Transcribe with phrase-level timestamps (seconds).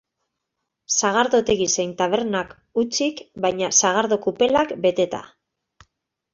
[0.95, 5.25] Sagardotegi zein tabernak hutsik, baina sagardo kupelak beteta.